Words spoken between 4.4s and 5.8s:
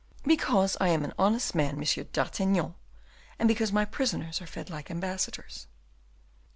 are fed like ambassadors."